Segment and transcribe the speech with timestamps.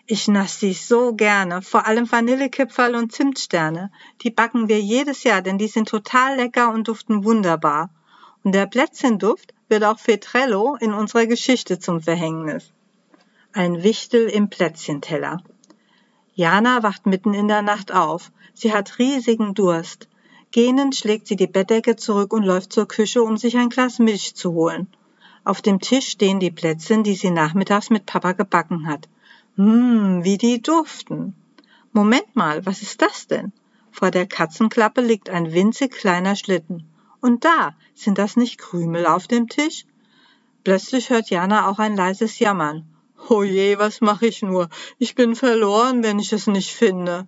[0.05, 3.91] Ich nass sie so gerne, vor allem Vanillekipferl und Zimtsterne.
[4.21, 7.89] Die backen wir jedes Jahr, denn die sind total lecker und duften wunderbar.
[8.45, 12.71] Und der Plätzchenduft wird auch Fetrello in unserer Geschichte zum Verhängnis.
[13.53, 15.41] Ein Wichtel im Plätzchenteller.
[16.35, 18.31] Jana wacht mitten in der Nacht auf.
[18.53, 20.09] Sie hat riesigen Durst.
[20.51, 24.35] Gähnend schlägt sie die Bettdecke zurück und läuft zur Küche, um sich ein Glas Milch
[24.35, 24.87] zu holen.
[25.45, 29.07] Auf dem Tisch stehen die Plätzchen, die sie nachmittags mit Papa gebacken hat.
[29.55, 31.33] Hm, wie die duften.
[31.93, 33.53] Moment mal, was ist das denn?
[33.89, 36.90] Vor der Katzenklappe liegt ein winzig kleiner Schlitten.
[37.21, 39.85] Und da, sind das nicht Krümel auf dem Tisch?
[40.63, 42.85] Plötzlich hört Jana auch ein leises Jammern.
[43.29, 44.69] Oh je, was mache ich nur?
[44.97, 47.27] Ich bin verloren, wenn ich es nicht finde.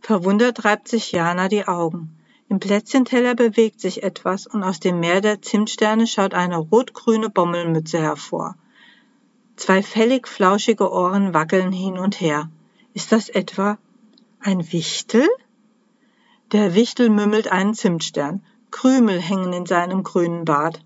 [0.00, 2.18] Verwundert reibt sich Jana die Augen.
[2.48, 7.98] Im Plätzchenteller bewegt sich etwas und aus dem Meer der Zimtsterne schaut eine rot-grüne Bommelmütze
[7.98, 8.56] hervor.
[9.56, 12.50] Zwei fällig flauschige Ohren wackeln hin und her.
[12.92, 13.78] Ist das etwa
[14.40, 15.26] ein Wichtel?
[16.52, 18.44] Der Wichtel mümmelt einen Zimtstern.
[18.74, 20.80] Krümel hängen in seinem grünen Bart.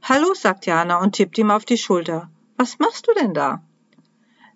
[0.00, 2.30] Hallo, sagt Jana und tippt ihm auf die Schulter.
[2.56, 3.62] Was machst du denn da?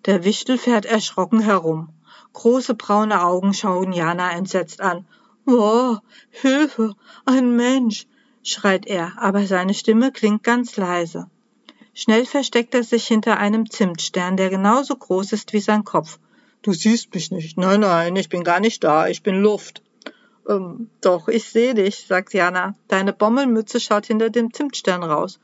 [0.07, 1.89] Der Wichtel fährt erschrocken herum.
[2.33, 5.05] Große braune Augen schauen Jana entsetzt an.
[5.45, 5.97] Oh,
[6.31, 6.95] Hilfe,
[7.27, 8.07] ein Mensch,
[8.41, 11.29] schreit er, aber seine Stimme klingt ganz leise.
[11.93, 16.17] Schnell versteckt er sich hinter einem Zimtstern, der genauso groß ist wie sein Kopf.
[16.63, 17.55] Du siehst mich nicht.
[17.55, 19.83] Nein, nein, ich bin gar nicht da, ich bin Luft.
[20.47, 22.75] Ähm, doch, ich sehe dich, sagt Jana.
[22.87, 25.39] Deine Bommelmütze schaut hinter dem Zimtstern raus.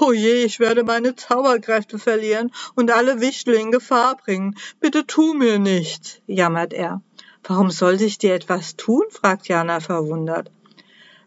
[0.00, 4.56] Oh je, ich werde meine Zauberkräfte verlieren und alle Wichtel in Gefahr bringen.
[4.78, 7.02] Bitte tu mir nichts, jammert er.
[7.42, 9.04] Warum sollte ich dir etwas tun?
[9.10, 10.52] fragt Jana verwundert.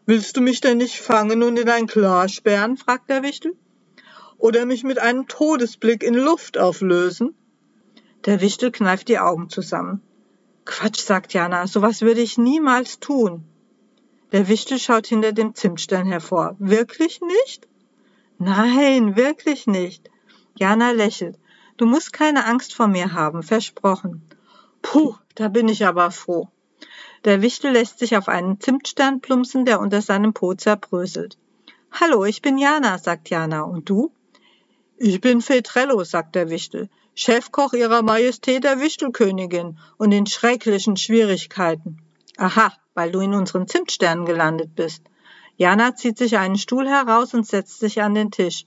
[0.05, 2.77] Willst du mich denn nicht fangen und in ein Glas sperren?
[2.77, 3.55] fragt der Wichtel.
[4.37, 7.35] Oder mich mit einem Todesblick in Luft auflösen?
[8.25, 10.01] Der Wichtel kneift die Augen zusammen.
[10.77, 13.43] Quatsch, sagt Jana, sowas würde ich niemals tun.
[14.31, 16.55] Der Wichtel schaut hinter dem Zimtstern hervor.
[16.59, 17.67] Wirklich nicht?
[18.37, 20.11] Nein, wirklich nicht.
[20.53, 21.39] Jana lächelt.
[21.77, 24.21] Du musst keine Angst vor mir haben, versprochen.
[24.83, 26.47] Puh, da bin ich aber froh.
[27.25, 31.39] Der Wichtel lässt sich auf einen Zimtstern plumpsen, der unter seinem Po zerbröselt.
[31.91, 33.63] Hallo, ich bin Jana, sagt Jana.
[33.63, 34.11] Und du?
[34.99, 36.89] Ich bin Fetrello, sagt der Wichtel.
[37.13, 41.99] Chefkoch ihrer Majestät der Wichtelkönigin und in schrecklichen Schwierigkeiten.
[42.37, 45.03] Aha, weil du in unseren Zimtsternen gelandet bist.
[45.55, 48.65] Jana zieht sich einen Stuhl heraus und setzt sich an den Tisch.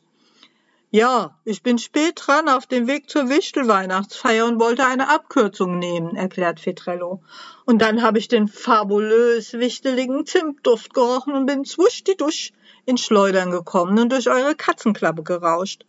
[0.92, 6.14] Ja, ich bin spät dran auf dem Weg zur Wichtelweihnachtsfeier und wollte eine Abkürzung nehmen,
[6.14, 7.24] erklärt Fetrello.
[7.64, 12.52] Und dann habe ich den fabulös wichteligen Zimtduft gerochen und bin zwusch die Dusch
[12.86, 15.84] in Schleudern gekommen und durch eure Katzenklappe gerauscht.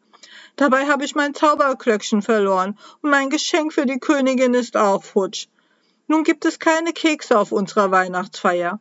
[0.56, 5.47] Dabei habe ich mein Zauberklöckchen verloren und mein Geschenk für die Königin ist auch futsch.
[6.07, 8.79] Nun gibt es keine Kekse auf unserer Weihnachtsfeier.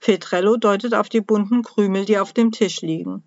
[0.00, 3.22] Petrello deutet auf die bunten Krümel, die auf dem Tisch liegen.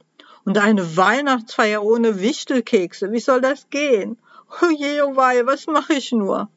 [0.45, 4.17] Und eine Weihnachtsfeier ohne Wichtelkekse, wie soll das gehen?
[4.61, 6.49] Oh je, oh wei, was mache ich nur?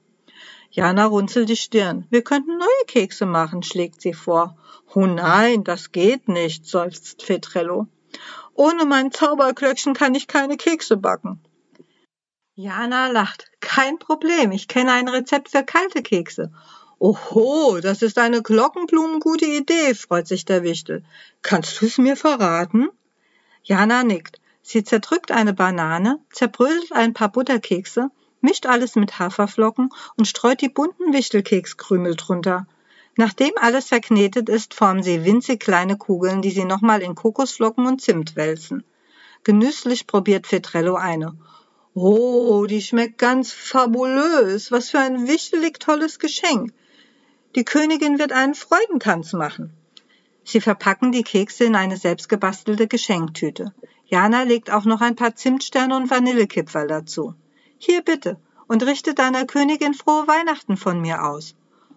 [0.70, 2.06] Jana runzelt die Stirn.
[2.10, 4.58] Wir könnten neue Kekse machen, schlägt sie vor.
[4.94, 7.86] Oh nein, das geht nicht, seufzt Fetrello.
[8.54, 11.40] Ohne mein Zauberklöckchen kann ich keine Kekse backen.
[12.54, 13.50] Jana lacht.
[13.60, 16.52] Kein Problem, ich kenne ein Rezept für kalte Kekse.
[16.98, 21.04] Oho, das ist eine glockenblumengute Idee, freut sich der Wichtel.
[21.42, 22.88] Kannst du es mir verraten?
[23.62, 24.40] Jana nickt.
[24.62, 28.10] Sie zerdrückt eine Banane, zerbröselt ein paar Butterkekse,
[28.40, 32.66] mischt alles mit Haferflocken und streut die bunten Wichtelkekskrümel drunter.
[33.16, 38.02] Nachdem alles verknetet ist, formen sie winzig kleine Kugeln, die sie nochmal in Kokosflocken und
[38.02, 38.84] Zimt wälzen.
[39.42, 41.34] Genüsslich probiert Fetrello eine.
[41.94, 44.70] Oh, die schmeckt ganz fabulös.
[44.70, 46.74] Was für ein wichtig tolles Geschenk.
[47.54, 49.72] Die Königin wird einen Freudentanz machen.
[50.44, 53.72] Sie verpacken die Kekse in eine selbstgebastelte Geschenktüte.
[54.04, 57.34] Jana legt auch noch ein paar Zimtsterne und Vanillekipferl dazu.
[57.78, 58.38] Hier bitte
[58.68, 61.54] und richte deiner Königin frohe Weihnachten von mir aus.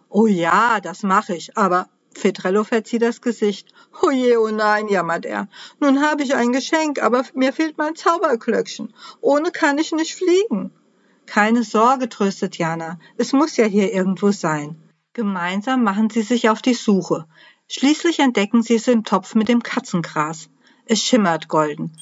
[0.09, 3.69] Oh ja, das mache ich, aber Fetrello verzieht das Gesicht.
[4.01, 5.47] Oh je, oh nein, jammert er.
[5.79, 8.94] Nun habe ich ein Geschenk, aber mir fehlt mein Zauberklöckchen.
[9.21, 10.71] Ohne kann ich nicht fliegen.
[11.27, 13.00] Keine Sorge, tröstet Jana.
[13.17, 14.81] Es muss ja hier irgendwo sein.
[15.13, 17.27] Gemeinsam machen sie sich auf die Suche.
[17.67, 20.50] Schließlich entdecken sie es im Topf mit dem Katzengras.
[20.85, 21.95] Es schimmert golden.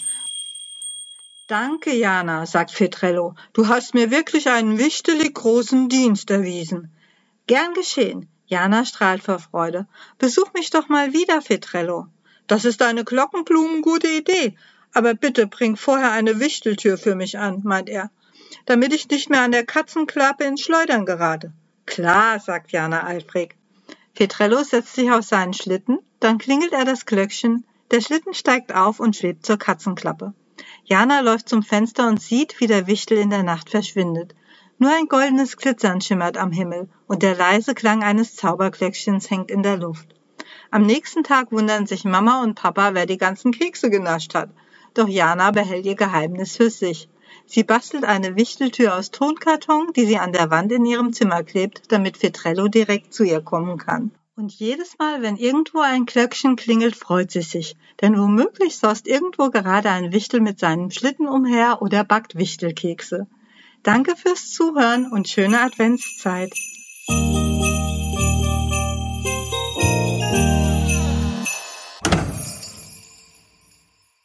[1.48, 3.36] Danke, Jana, sagt Fetrello.
[3.52, 6.94] Du hast mir wirklich einen wichtig großen Dienst erwiesen.
[7.48, 8.30] Gern geschehen.
[8.46, 9.88] Jana strahlt vor Freude.
[10.18, 12.08] Besuch mich doch mal wieder, Fetrello.
[12.46, 14.56] Das ist eine glockenblumengute Idee.
[14.94, 18.10] Aber bitte bring vorher eine Wichteltür für mich an, meint er,
[18.66, 21.52] damit ich nicht mehr an der Katzenklappe ins Schleudern gerate.
[21.86, 23.56] Klar, sagt Jana eifrig.
[24.14, 29.00] Fetrello setzt sich auf seinen Schlitten, dann klingelt er das Glöckchen, der Schlitten steigt auf
[29.00, 30.34] und schwebt zur Katzenklappe.
[30.84, 34.34] Jana läuft zum Fenster und sieht, wie der Wichtel in der Nacht verschwindet.
[34.80, 39.64] Nur ein goldenes Glitzern schimmert am Himmel und der leise Klang eines Zauberglöckchens hängt in
[39.64, 40.08] der Luft.
[40.70, 44.52] Am nächsten Tag wundern sich Mama und Papa, wer die ganzen Kekse genascht hat.
[44.94, 47.10] Doch Jana behält ihr Geheimnis für sich.
[47.48, 51.92] Sie bastelt eine Wichteltür aus Tonkarton, die sie an der Wand in ihrem Zimmer klebt,
[51.92, 54.12] damit Fetrello direkt zu ihr kommen kann.
[54.36, 57.76] Und jedes Mal, wenn irgendwo ein Glöckchen klingelt, freut sie sich.
[58.02, 63.26] Denn womöglich saust irgendwo gerade ein Wichtel mit seinem Schlitten umher oder backt Wichtelkekse.
[63.84, 66.54] Danke fürs Zuhören und schöne Adventszeit.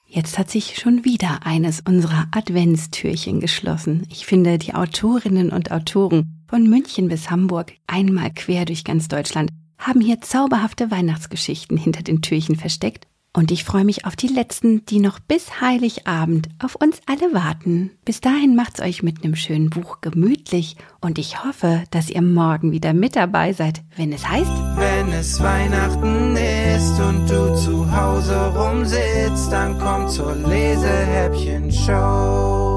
[0.06, 4.06] Jetzt hat sich schon wieder eines unserer Adventstürchen geschlossen.
[4.10, 9.50] Ich finde, die Autorinnen und Autoren von München bis Hamburg, einmal quer durch ganz Deutschland,
[9.78, 14.84] haben hier zauberhafte Weihnachtsgeschichten hinter den Türchen versteckt und ich freue mich auf die letzten,
[14.86, 17.90] die noch bis Heiligabend auf uns alle warten.
[18.04, 22.72] Bis dahin macht's euch mit einem schönen Buch gemütlich und ich hoffe, dass ihr morgen
[22.72, 28.52] wieder mit dabei seid, wenn es heißt, wenn es Weihnachten ist und du zu Hause
[28.54, 32.71] rumsitzt, dann komm zur Lesehäppchen Show.